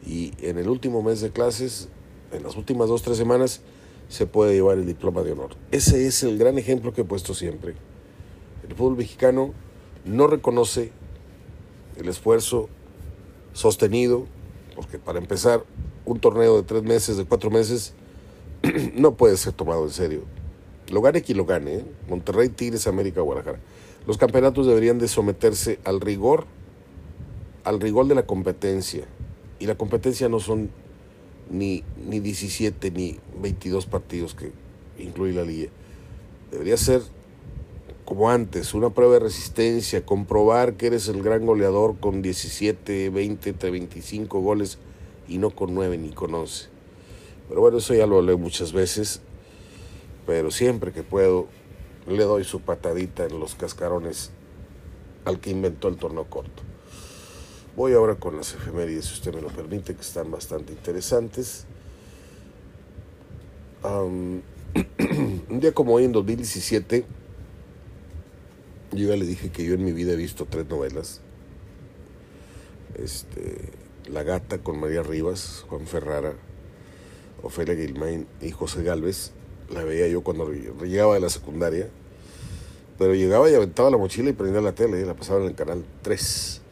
y 0.05 0.33
en 0.41 0.57
el 0.57 0.69
último 0.69 1.01
mes 1.01 1.21
de 1.21 1.31
clases, 1.31 1.89
en 2.31 2.43
las 2.43 2.55
últimas 2.55 2.89
dos, 2.89 3.01
tres 3.01 3.17
semanas, 3.17 3.61
se 4.07 4.25
puede 4.25 4.53
llevar 4.53 4.77
el 4.77 4.85
diploma 4.85 5.21
de 5.21 5.33
honor. 5.33 5.51
Ese 5.71 6.07
es 6.07 6.23
el 6.23 6.37
gran 6.37 6.57
ejemplo 6.57 6.93
que 6.93 7.01
he 7.01 7.05
puesto 7.05 7.33
siempre. 7.33 7.75
El 8.67 8.75
fútbol 8.75 8.97
mexicano 8.97 9.53
no 10.05 10.27
reconoce 10.27 10.91
el 11.97 12.07
esfuerzo 12.07 12.69
sostenido, 13.53 14.25
porque 14.75 14.97
para 14.97 15.19
empezar, 15.19 15.63
un 16.05 16.19
torneo 16.19 16.57
de 16.57 16.63
tres 16.63 16.83
meses, 16.83 17.17
de 17.17 17.25
cuatro 17.25 17.51
meses, 17.51 17.93
no 18.95 19.15
puede 19.15 19.37
ser 19.37 19.53
tomado 19.53 19.83
en 19.83 19.91
serio. 19.91 20.23
Lo 20.89 21.01
gane 21.01 21.21
quien 21.21 21.37
lo 21.37 21.45
gane, 21.45 21.75
¿eh? 21.75 21.85
Monterrey, 22.07 22.49
Tigres, 22.49 22.87
América, 22.87 23.21
Guadalajara. 23.21 23.59
Los 24.07 24.17
campeonatos 24.17 24.65
deberían 24.65 24.97
de 24.97 25.07
someterse 25.07 25.79
al 25.83 26.01
rigor, 26.01 26.45
al 27.63 27.79
rigor 27.79 28.07
de 28.07 28.15
la 28.15 28.25
competencia. 28.25 29.05
Y 29.59 29.65
la 29.65 29.75
competencia 29.75 30.29
no 30.29 30.39
son 30.39 30.69
ni, 31.49 31.83
ni 32.07 32.19
17 32.19 32.91
ni 32.91 33.17
22 33.41 33.85
partidos 33.85 34.35
que 34.35 34.51
incluye 34.97 35.33
la 35.33 35.43
liga. 35.43 35.69
Debería 36.51 36.77
ser 36.77 37.01
como 38.05 38.31
antes, 38.31 38.73
una 38.73 38.89
prueba 38.89 39.13
de 39.13 39.19
resistencia, 39.19 40.03
comprobar 40.03 40.73
que 40.73 40.87
eres 40.87 41.07
el 41.09 41.21
gran 41.21 41.45
goleador 41.45 41.99
con 41.99 42.23
17, 42.23 43.11
20, 43.11 43.69
25 43.69 44.39
goles 44.39 44.79
y 45.27 45.37
no 45.37 45.51
con 45.51 45.75
9 45.75 45.95
ni 45.99 46.09
con 46.09 46.33
11. 46.33 46.69
Pero 47.47 47.61
bueno, 47.61 47.77
eso 47.77 47.93
ya 47.93 48.07
lo 48.07 48.17
hablé 48.17 48.35
muchas 48.35 48.73
veces, 48.73 49.21
pero 50.25 50.49
siempre 50.49 50.91
que 50.91 51.03
puedo 51.03 51.47
le 52.07 52.23
doy 52.23 52.43
su 52.43 52.61
patadita 52.61 53.25
en 53.25 53.39
los 53.39 53.53
cascarones 53.53 54.31
al 55.25 55.39
que 55.39 55.51
inventó 55.51 55.87
el 55.87 55.97
torneo 55.97 56.25
corto. 56.25 56.63
Voy 57.79 57.93
ahora 57.93 58.15
con 58.15 58.35
las 58.35 58.53
efemérides, 58.53 59.05
si 59.05 59.13
usted 59.13 59.33
me 59.33 59.39
lo 59.39 59.47
permite, 59.47 59.95
que 59.95 60.01
están 60.01 60.29
bastante 60.29 60.73
interesantes. 60.73 61.65
un 63.85 64.43
día 65.61 65.71
como 65.71 65.93
hoy, 65.93 66.03
en 66.03 66.11
2017, 66.11 67.05
yo 68.91 69.07
ya 69.07 69.15
le 69.15 69.25
dije 69.25 69.49
que 69.49 69.63
yo 69.63 69.75
en 69.75 69.85
mi 69.85 69.93
vida 69.93 70.11
he 70.11 70.17
visto 70.17 70.45
tres 70.45 70.67
novelas. 70.67 71.21
Este, 72.95 73.71
La 74.11 74.23
Gata 74.23 74.57
con 74.57 74.77
María 74.77 75.01
Rivas, 75.01 75.63
Juan 75.69 75.87
Ferrara, 75.87 76.33
Ofelia 77.43 77.75
Guilmain 77.75 78.27
y 78.41 78.51
José 78.51 78.83
Galvez. 78.83 79.31
La 79.73 79.85
veía 79.85 80.09
yo 80.09 80.21
cuando 80.21 80.51
llegaba 80.51 81.13
de 81.13 81.21
la 81.21 81.29
secundaria. 81.29 81.87
Pero 82.97 83.15
llegaba 83.15 83.49
y 83.49 83.55
aventaba 83.55 83.89
la 83.89 83.95
mochila 83.95 84.31
y 84.31 84.33
prendía 84.33 84.59
la 84.59 84.73
tele, 84.73 84.99
y 84.99 85.05
la 85.05 85.13
pasaba 85.13 85.39
en 85.39 85.47
el 85.47 85.55
canal 85.55 85.85
3. 86.01 86.63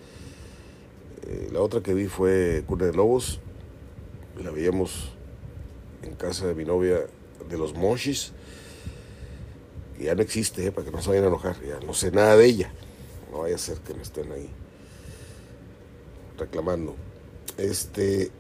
Eh, 1.28 1.50
la 1.52 1.60
otra 1.62 1.82
que 1.82 1.94
vi 1.94 2.06
fue 2.06 2.64
Cuna 2.66 2.86
de 2.86 2.94
Lobos. 2.94 3.40
La 4.42 4.52
veíamos 4.52 5.12
en 6.04 6.16
casa 6.16 6.48
de 6.48 6.56
mi 6.56 6.64
novia 6.64 7.06
de 7.50 7.58
los 7.58 7.76
Moshis. 7.76 8.32
Ya 10.00 10.16
no 10.16 10.22
existe, 10.22 10.66
eh, 10.66 10.72
para 10.72 10.86
que 10.86 10.92
no 10.92 11.02
se 11.02 11.10
vayan 11.10 11.26
a 11.26 11.28
enojar. 11.28 11.58
Ya 11.62 11.80
no 11.86 11.94
sé 11.94 12.12
nada 12.12 12.38
de 12.38 12.46
ella. 12.46 12.72
No 13.32 13.40
vaya 13.40 13.56
a 13.56 13.58
ser 13.58 13.80
que 13.80 13.94
me 13.94 14.04
estén 14.04 14.32
ahí 14.32 14.50
reclamando. 16.38 16.96
Este. 17.58 18.32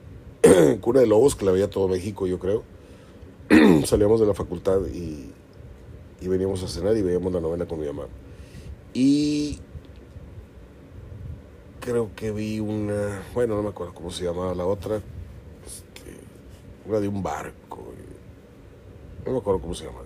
Cuna 0.81 1.01
de 1.01 1.07
Lobos, 1.07 1.35
que 1.35 1.43
la 1.43 1.51
veía 1.51 1.69
todo 1.69 1.89
México, 1.89 2.25
yo 2.25 2.39
creo. 2.39 2.63
Salíamos 3.85 4.21
de 4.21 4.27
la 4.27 4.33
facultad 4.33 4.79
y, 4.85 5.33
y 6.21 6.27
veníamos 6.27 6.63
a 6.63 6.69
cenar 6.69 6.95
y 6.95 7.01
veíamos 7.01 7.33
la 7.33 7.41
novela 7.41 7.65
con 7.65 7.81
mi 7.81 7.87
mamá. 7.87 8.07
Y 8.93 9.59
creo 11.87 12.11
que 12.17 12.31
vi 12.31 12.59
una, 12.59 13.23
bueno, 13.33 13.55
no 13.55 13.63
me 13.63 13.69
acuerdo 13.69 13.93
cómo 13.93 14.11
se 14.11 14.25
llamaba 14.25 14.53
la 14.53 14.65
otra, 14.65 14.97
este, 14.97 16.17
una 16.85 16.99
de 16.99 17.07
un 17.07 17.23
barco, 17.23 17.81
no 19.25 19.31
me 19.31 19.37
acuerdo 19.37 19.61
cómo 19.61 19.73
se 19.73 19.85
llama. 19.85 20.01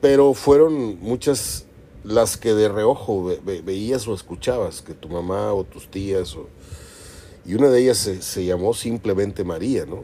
Pero 0.00 0.34
fueron 0.34 0.98
muchas 0.98 1.66
las 2.02 2.36
que 2.36 2.54
de 2.54 2.68
reojo 2.68 3.36
veías 3.44 4.08
o 4.08 4.14
escuchabas, 4.14 4.82
que 4.82 4.94
tu 4.94 5.08
mamá 5.08 5.52
o 5.52 5.62
tus 5.62 5.88
tías, 5.88 6.34
o, 6.34 6.48
y 7.44 7.54
una 7.54 7.68
de 7.68 7.82
ellas 7.82 7.98
se, 7.98 8.20
se 8.20 8.44
llamó 8.44 8.74
simplemente 8.74 9.44
María, 9.44 9.86
¿no? 9.86 10.02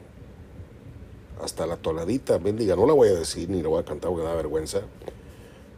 Hasta 1.42 1.66
la 1.66 1.78
tonadita, 1.78 2.38
bendiga, 2.38 2.76
no 2.76 2.86
la 2.86 2.92
voy 2.92 3.08
a 3.08 3.14
decir 3.14 3.50
ni 3.50 3.60
la 3.60 3.70
voy 3.70 3.80
a 3.80 3.84
cantar 3.84 4.10
porque 4.10 4.24
da 4.24 4.36
vergüenza. 4.36 4.82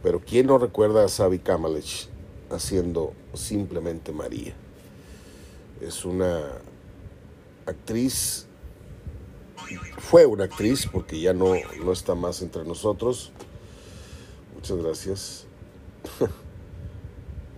Pero 0.03 0.21
¿quién 0.23 0.45
no 0.45 0.59
recuerda 0.59 1.03
a 1.03 1.07
Sabi 1.07 1.39
Kamalich 2.55 2.65
haciendo 2.65 3.13
simplemente 3.33 4.11
María. 4.11 4.53
Es 5.81 6.05
una 6.05 6.41
actriz, 7.65 8.47
fue 9.97 10.25
una 10.25 10.45
actriz 10.45 10.87
porque 10.91 11.19
ya 11.19 11.33
no, 11.33 11.53
no 11.83 11.91
está 11.91 12.15
más 12.15 12.41
entre 12.41 12.63
nosotros. 12.63 13.31
Muchas 14.55 14.77
gracias. 14.77 15.45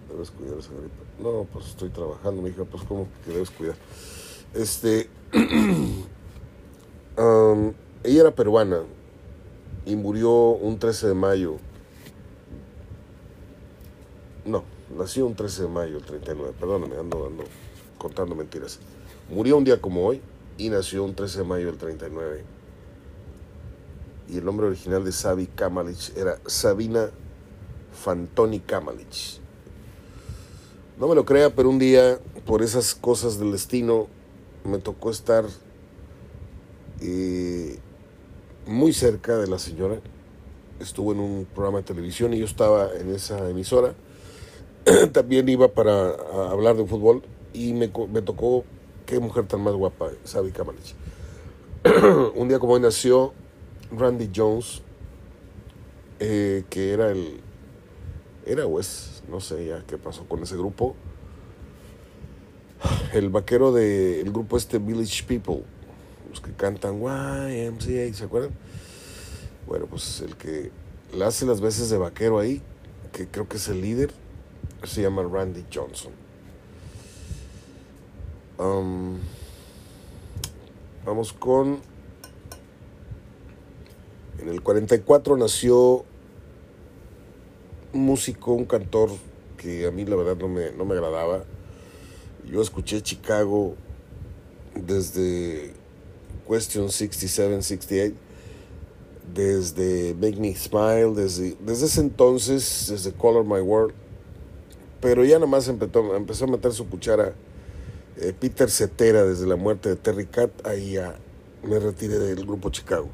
debes 0.09 0.31
cuidar 0.31 0.57
esa 0.57 0.71
gripa. 0.71 0.95
No, 1.19 1.47
pues 1.51 1.67
estoy 1.67 1.89
trabajando, 1.89 2.41
mi 2.41 2.49
hija, 2.49 2.65
pues 2.65 2.83
como 2.83 3.07
que 3.23 3.31
debes 3.31 3.51
cuidar. 3.51 3.75
Este, 4.53 5.09
ella 8.03 8.21
era 8.21 8.31
peruana 8.31 8.81
y 9.85 9.95
murió 9.95 10.31
un 10.31 10.79
13 10.79 11.07
de 11.07 11.13
mayo. 11.13 11.57
No, 14.45 14.63
nació 14.95 15.25
un 15.25 15.35
13 15.35 15.63
de 15.63 15.67
mayo 15.67 15.93
del 15.95 16.03
39, 16.03 16.53
perdóname, 16.59 16.95
ando, 16.97 17.27
ando 17.27 17.43
contando 17.97 18.35
mentiras. 18.35 18.79
Murió 19.29 19.57
un 19.57 19.63
día 19.63 19.81
como 19.81 20.05
hoy 20.05 20.21
y 20.57 20.69
nació 20.69 21.03
un 21.03 21.15
13 21.15 21.39
de 21.39 21.43
mayo 21.43 21.65
del 21.67 21.77
39. 21.77 22.43
Y 24.29 24.37
el 24.37 24.45
nombre 24.45 24.67
original 24.67 25.03
de 25.03 25.11
Sabi 25.11 25.47
Kamalich 25.47 26.11
era 26.15 26.39
Sabina 26.45 27.09
Fantoni 27.93 28.59
Kamalich. 28.59 29.39
No 30.99 31.07
me 31.07 31.15
lo 31.15 31.25
crea, 31.25 31.53
pero 31.53 31.69
un 31.69 31.79
día, 31.79 32.19
por 32.45 32.61
esas 32.61 32.95
cosas 32.95 33.39
del 33.39 33.51
destino, 33.51 34.07
me 34.63 34.79
tocó 34.79 35.11
estar 35.11 35.45
eh, 37.01 37.79
muy 38.65 38.93
cerca 38.93 39.37
de 39.37 39.47
la 39.47 39.59
señora 39.59 40.01
estuvo 40.79 41.11
en 41.11 41.19
un 41.19 41.47
programa 41.53 41.79
de 41.79 41.83
televisión 41.83 42.33
y 42.33 42.39
yo 42.39 42.45
estaba 42.45 42.89
en 42.93 43.13
esa 43.13 43.49
emisora. 43.49 43.93
También 45.11 45.49
iba 45.49 45.67
para 45.67 46.11
hablar 46.49 46.75
de 46.77 46.85
fútbol 46.85 47.23
y 47.53 47.73
me, 47.73 47.91
me 48.11 48.21
tocó, 48.21 48.63
qué 49.05 49.19
mujer 49.19 49.45
tan 49.45 49.61
más 49.61 49.73
guapa, 49.73 50.09
Sabi 50.23 50.51
Kamalich. 50.51 50.95
un 52.35 52.47
día 52.47 52.59
como 52.59 52.73
hoy 52.73 52.81
nació 52.81 53.33
Randy 53.91 54.29
Jones, 54.33 54.81
eh, 56.19 56.63
que 56.69 56.93
era 56.93 57.11
el, 57.11 57.41
era 58.45 58.65
pues, 58.65 59.23
no 59.29 59.39
sé 59.39 59.65
ya 59.67 59.83
qué 59.85 59.97
pasó 59.97 60.25
con 60.25 60.43
ese 60.43 60.55
grupo, 60.55 60.95
el 63.13 63.29
vaquero 63.29 63.73
del 63.73 64.31
grupo 64.31 64.57
este 64.57 64.79
Village 64.79 65.23
People, 65.23 65.63
los 66.29 66.39
que 66.39 66.51
cantan 66.53 67.01
YMCA, 67.01 68.13
¿se 68.13 68.23
acuerdan? 68.23 68.51
Bueno, 69.67 69.85
pues 69.87 70.21
el 70.21 70.35
que 70.37 70.71
hace 71.25 71.45
las 71.45 71.59
veces 71.59 71.89
de 71.89 71.97
vaquero 71.97 72.39
ahí, 72.39 72.61
que 73.11 73.27
creo 73.27 73.47
que 73.49 73.57
es 73.57 73.67
el 73.67 73.81
líder, 73.81 74.11
se 74.83 75.01
llama 75.01 75.23
Randy 75.23 75.65
Johnson. 75.73 76.11
Vamos 81.05 81.33
con... 81.33 81.79
En 84.39 84.49
el 84.49 84.61
44 84.61 85.35
nació 85.37 86.05
un 87.93 88.05
músico, 88.05 88.53
un 88.53 88.65
cantor 88.65 89.09
que 89.57 89.87
a 89.87 89.91
mí 89.91 90.05
la 90.05 90.15
verdad 90.15 90.37
no 90.37 90.47
me, 90.47 90.71
no 90.71 90.85
me 90.85 90.93
agradaba. 90.93 91.43
Yo 92.45 92.61
escuché 92.61 93.01
Chicago 93.01 93.75
desde 94.75 95.73
Question 96.47 96.89
67, 96.89 97.61
68 97.61 98.27
desde 99.33 100.13
Make 100.15 100.37
Me 100.37 100.55
Smile, 100.55 101.13
desde, 101.15 101.55
desde 101.59 101.85
ese 101.85 102.01
entonces, 102.01 102.87
desde 102.89 103.11
Color 103.11 103.43
My 103.43 103.59
World. 103.59 103.93
Pero 105.07 105.23
ya 105.23 105.35
nada 105.35 105.47
más 105.47 105.69
empezó, 105.69 106.17
empezó 106.17 106.43
a 106.43 106.47
meter 106.49 106.73
su 106.73 106.89
cuchara 106.89 107.33
eh, 108.17 108.33
Peter 108.37 108.69
Cetera 108.69 109.23
desde 109.23 109.47
la 109.47 109.55
muerte 109.55 109.87
de 109.87 109.95
Terry 109.95 110.25
Cat. 110.25 110.51
Ahí 110.67 110.97
me 111.63 111.79
retiré 111.79 112.19
del 112.19 112.45
grupo 112.45 112.69
Chicago. 112.71 113.07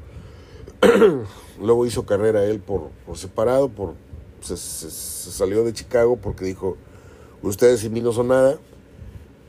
Luego 1.60 1.86
hizo 1.86 2.04
carrera 2.04 2.44
él 2.46 2.58
por, 2.58 2.90
por 3.06 3.16
separado, 3.16 3.68
por, 3.68 3.94
se, 4.40 4.56
salió 4.56 5.62
de 5.62 5.72
Chicago 5.72 6.16
porque 6.16 6.44
dijo, 6.44 6.76
ustedes 7.42 7.84
y 7.84 7.90
mí 7.90 8.00
no 8.00 8.12
son 8.12 8.26
nada. 8.26 8.58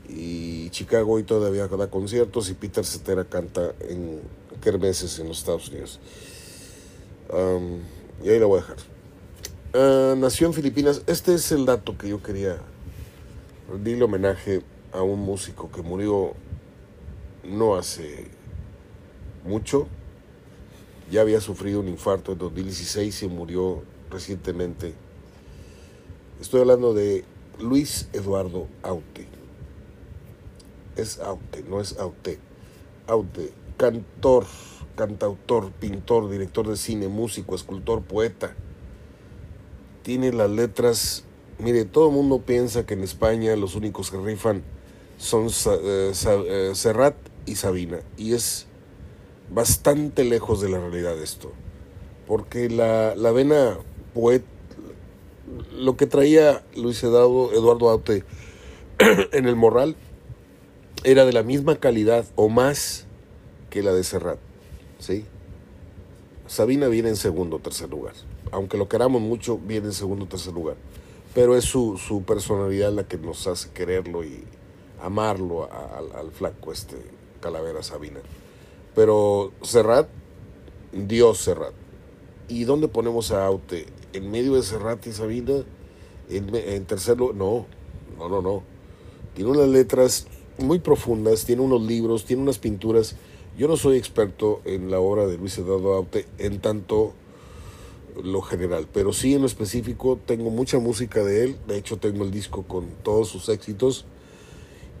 Y 0.08 0.70
Chicago 0.70 1.14
hoy 1.14 1.24
todavía 1.24 1.66
da 1.66 1.90
conciertos 1.90 2.48
y 2.48 2.54
Peter 2.54 2.84
Cetera 2.84 3.24
canta 3.24 3.74
en 3.80 4.20
kermeses 4.62 5.18
en 5.18 5.26
los 5.26 5.38
Estados 5.38 5.68
Unidos 5.68 5.98
y 8.22 8.28
ahí 8.28 8.38
lo 8.38 8.46
voy 8.46 8.60
a 8.60 8.62
dejar. 8.62 8.95
Ah, 9.74 10.14
nació 10.16 10.46
en 10.46 10.54
Filipinas. 10.54 11.02
Este 11.06 11.34
es 11.34 11.52
el 11.52 11.66
dato 11.66 11.98
que 11.98 12.08
yo 12.08 12.22
quería 12.22 12.58
rendirle 13.68 14.04
homenaje 14.04 14.62
a 14.92 15.02
un 15.02 15.20
músico 15.20 15.70
que 15.70 15.82
murió 15.82 16.34
no 17.44 17.76
hace 17.76 18.28
mucho. 19.44 19.88
Ya 21.10 21.20
había 21.20 21.40
sufrido 21.40 21.80
un 21.80 21.88
infarto 21.88 22.32
en 22.32 22.38
2016 22.38 23.22
y 23.22 23.28
murió 23.28 23.82
recientemente. 24.10 24.94
Estoy 26.40 26.60
hablando 26.60 26.94
de 26.94 27.24
Luis 27.60 28.08
Eduardo 28.12 28.68
Aute. 28.82 29.26
Es 30.96 31.18
Aute, 31.18 31.62
no 31.68 31.80
es 31.80 31.98
Aute. 31.98 32.38
Aute, 33.06 33.52
cantor 33.76 34.46
cantautor, 34.96 35.70
pintor, 35.72 36.28
director 36.28 36.66
de 36.66 36.76
cine, 36.76 37.06
músico, 37.06 37.54
escultor, 37.54 38.02
poeta. 38.02 38.56
Tiene 40.06 40.32
las 40.32 40.48
letras, 40.48 41.24
mire, 41.58 41.84
todo 41.84 42.10
el 42.10 42.14
mundo 42.14 42.40
piensa 42.40 42.86
que 42.86 42.94
en 42.94 43.02
España 43.02 43.56
los 43.56 43.74
únicos 43.74 44.12
que 44.12 44.18
rifan 44.18 44.62
son 45.18 45.48
eh, 45.48 46.12
eh, 46.14 46.70
Serrat 46.74 47.16
y 47.44 47.56
Sabina, 47.56 47.98
y 48.16 48.34
es 48.34 48.68
bastante 49.50 50.22
lejos 50.22 50.60
de 50.60 50.68
la 50.68 50.78
realidad 50.78 51.20
esto, 51.20 51.50
porque 52.28 52.70
la, 52.70 53.16
la 53.16 53.32
vena 53.32 53.78
poeta, 54.14 54.46
lo 55.76 55.96
que 55.96 56.06
traía 56.06 56.64
Luis 56.76 57.02
Eduardo, 57.02 57.52
Eduardo 57.52 57.90
Aute 57.90 58.22
en 59.32 59.48
el 59.48 59.56
Morral 59.56 59.96
era 61.02 61.24
de 61.24 61.32
la 61.32 61.42
misma 61.42 61.80
calidad 61.80 62.26
o 62.36 62.48
más 62.48 63.08
que 63.70 63.82
la 63.82 63.92
de 63.92 64.04
Serrat. 64.04 64.38
¿sí? 65.00 65.24
Sabina 66.46 66.88
viene 66.88 67.08
en 67.08 67.16
segundo 67.16 67.56
o 67.56 67.58
tercer 67.58 67.90
lugar. 67.90 68.14
Aunque 68.52 68.78
lo 68.78 68.88
queramos 68.88 69.20
mucho, 69.20 69.58
viene 69.58 69.88
en 69.88 69.92
segundo 69.92 70.24
o 70.24 70.28
tercer 70.28 70.52
lugar. 70.52 70.76
Pero 71.34 71.56
es 71.56 71.64
su, 71.64 71.98
su 71.98 72.22
personalidad 72.22 72.92
la 72.92 73.04
que 73.04 73.18
nos 73.18 73.46
hace 73.46 73.70
quererlo 73.70 74.24
y 74.24 74.44
amarlo 75.02 75.68
al 75.70 76.30
flaco 76.30 76.72
este 76.72 76.96
Calavera 77.40 77.82
Sabina. 77.82 78.20
Pero 78.94 79.52
Serrat, 79.62 80.08
Dios 80.92 81.38
Serrat. 81.38 81.74
¿Y 82.48 82.64
dónde 82.64 82.88
ponemos 82.88 83.32
a 83.32 83.44
Aute? 83.44 83.86
¿En 84.12 84.30
medio 84.30 84.54
de 84.54 84.62
Serrat 84.62 85.06
y 85.06 85.12
Sabina? 85.12 85.64
¿En, 86.30 86.54
en 86.54 86.84
tercer 86.86 87.18
lugar? 87.18 87.34
No, 87.34 87.66
no, 88.18 88.28
no, 88.28 88.40
no. 88.40 88.62
Tiene 89.34 89.50
unas 89.50 89.68
letras 89.68 90.26
muy 90.58 90.78
profundas, 90.78 91.44
tiene 91.44 91.62
unos 91.62 91.82
libros, 91.82 92.24
tiene 92.24 92.42
unas 92.42 92.58
pinturas 92.58 93.16
yo 93.56 93.68
no 93.68 93.76
soy 93.76 93.96
experto 93.96 94.60
en 94.64 94.90
la 94.90 95.00
obra 95.00 95.26
de 95.26 95.38
Luis 95.38 95.56
Eduardo 95.56 95.94
Aute 95.94 96.26
en 96.38 96.60
tanto 96.60 97.14
lo 98.22 98.42
general, 98.42 98.86
pero 98.92 99.12
sí 99.12 99.34
en 99.34 99.40
lo 99.40 99.46
específico 99.46 100.18
tengo 100.26 100.50
mucha 100.50 100.78
música 100.78 101.24
de 101.24 101.44
él, 101.44 101.56
de 101.66 101.78
hecho 101.78 101.96
tengo 101.96 102.24
el 102.24 102.30
disco 102.30 102.64
con 102.64 102.86
todos 103.02 103.28
sus 103.28 103.48
éxitos 103.48 104.04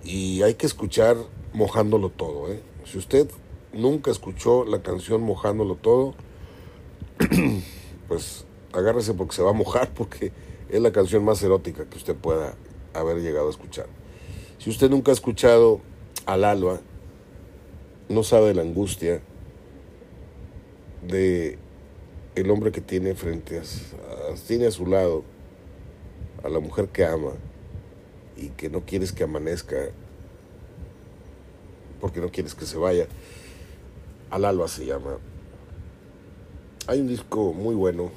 y 0.04 0.42
hay 0.42 0.54
que 0.54 0.66
escuchar 0.66 1.16
mojándolo 1.52 2.10
todo. 2.10 2.50
¿eh? 2.50 2.60
Si 2.84 2.98
usted 2.98 3.28
nunca 3.72 4.10
escuchó 4.10 4.64
la 4.64 4.82
canción 4.82 5.22
mojándolo 5.22 5.74
todo, 5.76 6.14
pues 8.08 8.44
agárrese 8.72 9.14
porque 9.14 9.36
se 9.36 9.42
va 9.42 9.50
a 9.50 9.54
mojar 9.54 9.92
porque 9.92 10.32
es 10.68 10.80
la 10.80 10.92
canción 10.92 11.24
más 11.24 11.42
erótica 11.42 11.84
que 11.88 11.96
usted 11.96 12.14
pueda 12.14 12.54
haber 12.94 13.20
llegado 13.20 13.48
a 13.48 13.50
escuchar. 13.50 13.86
Si 14.58 14.70
usted 14.70 14.90
nunca 14.90 15.10
ha 15.10 15.14
escuchado 15.14 15.80
Al 16.24 16.44
Alba, 16.44 16.80
no 18.08 18.22
sabe 18.22 18.54
la 18.54 18.62
angustia 18.62 19.20
de 21.06 21.58
el 22.34 22.50
hombre 22.50 22.72
que 22.72 22.80
tiene 22.80 23.14
frente 23.14 23.58
a, 23.58 23.62
a 24.32 24.70
su 24.70 24.86
lado 24.86 25.24
a 26.44 26.48
la 26.48 26.60
mujer 26.60 26.88
que 26.88 27.04
ama 27.04 27.32
y 28.36 28.50
que 28.50 28.68
no 28.68 28.82
quieres 28.82 29.12
que 29.12 29.24
amanezca 29.24 29.76
porque 32.00 32.20
no 32.20 32.30
quieres 32.30 32.54
que 32.54 32.66
se 32.66 32.76
vaya. 32.76 33.06
Al 34.30 34.44
alba 34.44 34.68
se 34.68 34.86
llama. 34.86 35.18
Hay 36.86 37.00
un 37.00 37.08
disco 37.08 37.52
muy 37.52 37.74
bueno, 37.74 38.10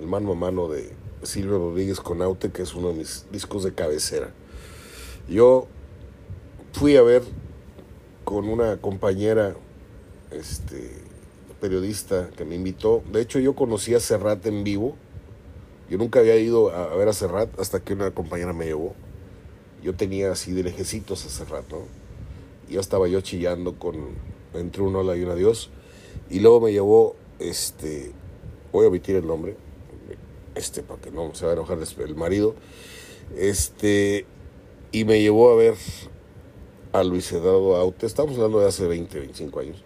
el 0.00 0.06
mano 0.06 0.32
a 0.32 0.34
mano 0.34 0.68
de 0.68 0.90
Silvio 1.22 1.58
Rodríguez 1.58 2.00
con 2.00 2.22
Aute, 2.22 2.50
que 2.50 2.62
es 2.62 2.74
uno 2.74 2.88
de 2.88 2.94
mis 2.94 3.26
discos 3.30 3.62
de 3.62 3.74
cabecera. 3.74 4.32
Yo 5.28 5.66
fui 6.72 6.96
a 6.96 7.02
ver 7.02 7.22
con 8.30 8.48
una 8.48 8.76
compañera 8.76 9.56
este, 10.30 10.92
periodista 11.60 12.30
que 12.36 12.44
me 12.44 12.54
invitó. 12.54 13.02
De 13.10 13.20
hecho, 13.20 13.40
yo 13.40 13.56
conocí 13.56 13.92
a 13.92 13.98
Serrat 13.98 14.46
en 14.46 14.62
vivo. 14.62 14.94
Yo 15.90 15.98
nunca 15.98 16.20
había 16.20 16.36
ido 16.36 16.70
a, 16.70 16.94
ver 16.94 17.08
a 17.08 17.12
Serrat 17.12 17.58
hasta 17.58 17.80
que 17.80 17.92
una 17.92 18.12
compañera 18.12 18.52
me 18.52 18.66
llevó. 18.66 18.94
Yo 19.82 19.96
tenía 19.96 20.30
así 20.30 20.52
de 20.52 20.62
lejecitos 20.62 21.26
a 21.26 21.28
Serrat, 21.28 21.68
¿no? 21.72 21.78
Y 22.68 22.74
yo 22.74 22.80
estaba 22.80 23.08
yo 23.08 23.20
chillando 23.20 23.76
con 23.80 23.96
entre 24.54 24.82
un 24.82 24.94
hola 24.94 25.16
y 25.16 25.24
un 25.24 25.30
adiós. 25.30 25.70
Y 26.30 26.38
luego 26.38 26.60
me 26.60 26.70
llevó, 26.70 27.16
este, 27.40 28.12
voy 28.70 28.84
a 28.84 28.90
omitir 28.90 29.16
el 29.16 29.26
nombre, 29.26 29.56
este, 30.54 30.84
para 30.84 31.00
que 31.00 31.10
no 31.10 31.34
se 31.34 31.46
va 31.46 31.50
a 31.50 31.54
enojar 31.54 31.78
el 31.98 32.14
marido, 32.14 32.54
este, 33.36 34.24
y 34.92 35.04
me 35.04 35.20
llevó 35.20 35.50
a 35.50 35.56
ver 35.56 35.74
a 36.92 37.04
Luis 37.04 37.30
Eduardo 37.32 37.76
Aute, 37.76 38.06
estamos 38.06 38.36
hablando 38.36 38.60
de 38.60 38.68
hace 38.68 38.86
20, 38.86 39.18
25 39.18 39.60
años, 39.60 39.84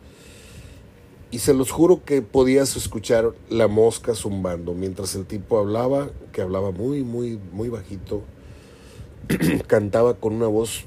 y 1.31 1.41
se 1.41 1.53
los 1.53 1.71
juro 1.71 2.05
que 2.05 2.23
podías 2.23 2.77
escuchar 2.77 3.35
la 3.51 3.69
mosca 3.69 4.15
zumbando 4.15 4.73
mientras 4.73 5.15
el 5.15 5.27
tipo 5.27 5.59
hablaba, 5.59 6.11
que 6.33 6.43
hablaba 6.43 6.71
muy, 6.71 7.03
muy, 7.03 7.39
muy 7.53 7.69
bajito, 7.69 8.23
cantaba 9.67 10.15
con 10.15 10.35
una 10.35 10.47
voz 10.47 10.85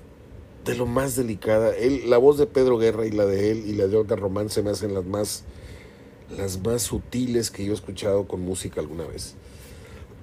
de 0.63 0.75
lo 0.75 0.85
más 0.85 1.15
delicada. 1.15 1.75
Él, 1.75 2.09
la 2.09 2.17
voz 2.17 2.37
de 2.37 2.47
Pedro 2.47 2.77
Guerra 2.77 3.05
y 3.05 3.11
la 3.11 3.25
de 3.25 3.51
él 3.51 3.63
y 3.67 3.73
la 3.73 3.87
de 3.87 3.97
Olga 3.97 4.15
Román 4.15 4.49
se 4.49 4.63
me 4.63 4.69
hacen 4.69 4.93
las 4.93 5.05
más, 5.05 5.43
las 6.35 6.61
más 6.63 6.81
sutiles 6.81 7.51
que 7.51 7.65
yo 7.65 7.71
he 7.71 7.75
escuchado 7.75 8.27
con 8.27 8.41
música 8.41 8.79
alguna 8.79 9.05
vez. 9.05 9.35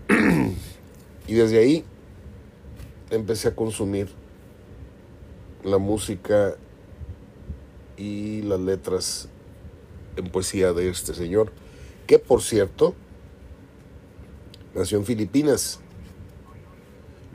y 1.26 1.34
desde 1.34 1.58
ahí 1.58 1.84
empecé 3.10 3.48
a 3.48 3.54
consumir 3.54 4.08
la 5.64 5.78
música 5.78 6.56
y 7.96 8.42
las 8.42 8.60
letras 8.60 9.28
en 10.16 10.30
poesía 10.30 10.72
de 10.72 10.88
este 10.88 11.14
señor, 11.14 11.50
que 12.06 12.18
por 12.18 12.42
cierto, 12.42 12.94
Nació 14.74 14.98
en 14.98 15.04
Filipinas. 15.04 15.78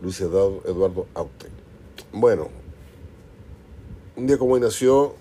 Luis 0.02 0.20
Eduardo 0.20 1.08
Aute. 1.14 1.48
Bueno, 2.12 2.50
un 4.18 4.28
día 4.28 4.38
como 4.38 4.56
hoy 4.56 4.60
nació 4.60 5.16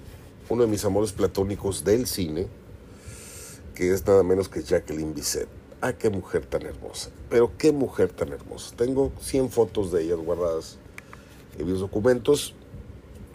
uno 0.49 0.65
de 0.65 0.69
mis 0.69 0.85
amores 0.85 1.13
platónicos 1.13 1.85
del 1.85 2.09
cine, 2.09 2.49
que 3.77 3.93
es 3.93 4.05
nada 4.05 4.25
menos 4.25 4.49
que 4.49 4.65
Jacqueline 4.65 5.15
Bisset. 5.15 5.49
Ah, 5.81 5.93
qué 5.93 6.11
mujer 6.11 6.45
tan 6.45 6.63
hermosa. 6.63 7.11
Pero 7.31 7.53
qué 7.57 7.71
mujer 7.71 8.11
tan 8.11 8.33
hermosa. 8.33 8.75
Tengo 8.75 9.13
100 9.21 9.51
fotos 9.51 9.93
de 9.93 10.03
ella 10.03 10.17
guardadas 10.17 10.79
en 11.57 11.71
mis 11.71 11.79
documentos 11.79 12.55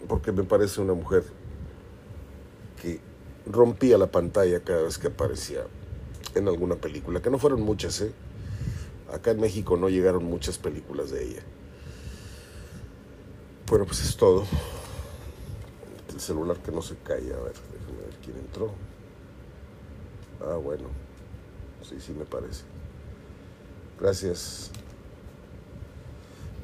porque 0.08 0.32
me 0.32 0.44
parece 0.44 0.80
una 0.80 0.94
mujer 0.94 1.24
que 2.80 3.00
rompía 3.46 3.98
la 3.98 4.08
pantalla 4.08 4.60
cada 4.60 4.82
vez 4.82 4.98
que 4.98 5.08
aparecía 5.08 5.66
en 6.34 6.48
alguna 6.48 6.76
película, 6.76 7.20
que 7.22 7.30
no 7.30 7.38
fueron 7.38 7.62
muchas, 7.62 8.00
¿eh? 8.00 8.12
Acá 9.12 9.30
en 9.30 9.40
México 9.40 9.76
no 9.76 9.88
llegaron 9.88 10.24
muchas 10.24 10.58
películas 10.58 11.10
de 11.10 11.24
ella. 11.24 11.42
Bueno, 13.68 13.86
pues 13.86 14.00
es 14.02 14.16
todo. 14.16 14.44
El 16.12 16.20
celular 16.20 16.56
que 16.58 16.70
no 16.70 16.82
se 16.82 16.96
cae. 16.96 17.32
A 17.32 17.40
ver, 17.40 17.54
déjame 17.54 17.98
ver 18.02 18.16
quién 18.22 18.36
entró. 18.38 18.70
Ah, 20.40 20.56
bueno. 20.56 20.84
Sí, 21.82 21.96
sí 22.00 22.12
me 22.12 22.24
parece. 22.24 22.64
Gracias. 24.00 24.70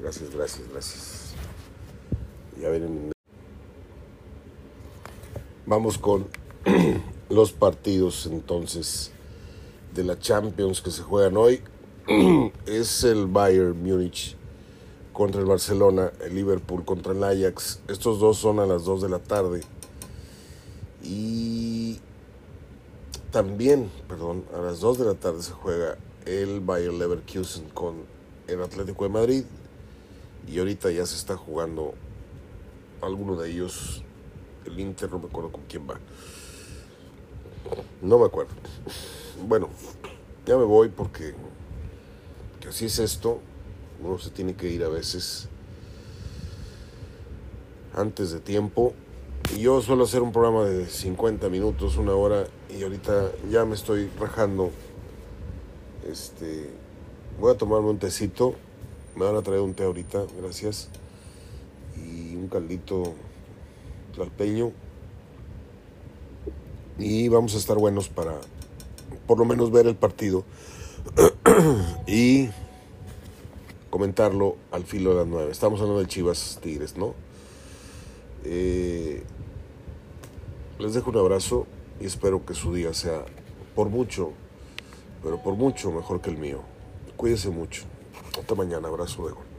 Gracias, 0.01 0.31
gracias, 0.35 0.69
gracias. 0.71 1.35
Ya 2.61 2.69
ven. 2.69 3.13
Vamos 5.67 5.99
con 5.99 6.27
los 7.29 7.53
partidos 7.53 8.27
entonces 8.27 9.13
de 9.95 10.05
la 10.05 10.19
Champions 10.19 10.81
que 10.81 10.91
se 10.91 11.03
juegan 11.03 11.37
hoy. 11.37 11.61
es 12.67 13.05
el 13.05 13.27
Bayern 13.27 13.81
Múnich 13.81 14.37
contra 15.13 15.41
el 15.41 15.47
Barcelona, 15.47 16.13
el 16.25 16.35
Liverpool 16.35 16.85
contra 16.85 17.13
el 17.13 17.23
Ajax. 17.23 17.81
Estos 17.89 18.21
dos 18.21 18.39
son 18.39 18.59
a 18.59 18.67
las 18.67 18.85
2 18.85 19.03
de 19.03 19.09
la 19.11 19.19
tarde. 19.19 19.61
Y 21.03 21.99
también, 23.31 23.91
perdón, 24.09 24.45
a 24.57 24.63
las 24.63 24.81
2 24.81 24.99
de 24.99 25.05
la 25.05 25.15
tarde 25.15 25.43
se 25.43 25.53
juega 25.53 25.99
el 26.25 26.61
Bayern 26.61 26.99
Leverkusen 26.99 27.69
con 27.69 27.97
el 28.49 28.63
Atlético 28.63 29.05
de 29.05 29.11
Madrid. 29.11 29.45
Y 30.49 30.59
ahorita 30.59 30.91
ya 30.91 31.05
se 31.05 31.17
está 31.17 31.37
jugando 31.37 31.93
alguno 33.03 33.37
de 33.37 33.51
ellos. 33.51 34.03
El 34.67 34.79
Inter, 34.79 35.11
no 35.11 35.19
me 35.19 35.27
acuerdo 35.27 35.53
con 35.53 35.63
quién 35.69 35.89
va. 35.89 35.99
No 38.03 38.19
me 38.19 38.27
acuerdo. 38.27 38.53
Bueno, 39.47 39.69
ya 40.47 40.57
me 40.57 40.65
voy 40.65 40.89
porque 40.89 41.35
así 42.69 42.87
es 42.87 42.99
esto. 42.99 43.41
Uno 44.03 44.19
se 44.19 44.31
tiene 44.31 44.55
que 44.55 44.69
ir 44.69 44.83
a 44.85 44.89
veces 44.89 45.49
antes 47.95 48.33
de 48.33 48.41
tiempo. 48.41 48.95
Y 49.55 49.61
yo 49.63 49.81
suelo 49.83 50.05
hacer 50.05 50.23
un 50.23 50.33
programa 50.33 50.65
de 50.65 50.87
50 50.87 51.49
minutos, 51.49 51.97
una 51.97 52.13
hora, 52.15 52.47
y 52.69 52.83
ahorita 52.83 53.33
ya 53.51 53.65
me 53.65 53.75
estoy 53.75 54.09
rajando. 54.19 54.71
Este, 56.09 56.71
voy 57.41 57.53
a 57.53 57.59
tomarme 57.59 57.91
un 57.91 57.99
tecito. 57.99 58.55
Me 59.17 59.25
van 59.25 59.37
a 59.37 59.43
traer 59.43 59.61
un 59.61 59.75
té 59.75 59.85
ahorita, 59.85 60.25
gracias. 60.41 60.89
Y 61.97 62.37
un 62.37 62.49
caldito 62.49 63.15
tlalpeño. 64.11 64.73
Y 66.99 67.29
vamos 67.29 67.55
a 67.55 67.59
estar 67.59 67.77
buenos 67.79 68.09
para 68.09 68.35
por 69.27 69.39
lo 69.39 69.45
menos 69.45 69.71
ver 69.71 69.87
el 69.87 69.97
partido 69.97 70.45
y 72.07 72.49
comentarlo 73.89 74.57
al 74.71 74.85
filo 74.85 75.11
de 75.11 75.17
las 75.17 75.27
nueve. 75.27 75.53
Estamos 75.53 75.81
hablando 75.81 76.01
de 76.01 76.07
Chivas 76.07 76.59
Tigres, 76.63 76.97
¿no? 76.97 77.15
Eh, 78.45 79.23
les 80.79 80.95
dejo 80.95 81.11
un 81.11 81.19
abrazo 81.19 81.67
y 82.01 82.07
espero 82.07 82.45
que 82.45 82.55
su 82.55 82.73
día 82.73 82.95
sea 82.95 83.25
por 83.75 83.89
mucho, 83.89 84.33
pero 85.23 85.43
por 85.43 85.55
mucho 85.55 85.91
mejor 85.91 86.21
que 86.21 86.31
el 86.31 86.39
mío. 86.39 86.61
Cuídense 87.17 87.51
mucho. 87.51 87.83
Hasta 88.39 88.55
mañana. 88.55 88.89
Abrazo 88.89 89.23
luego. 89.23 89.50